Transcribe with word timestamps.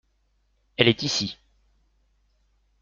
Elle 0.77 0.87
est 0.87 1.03
ici. 1.03 1.37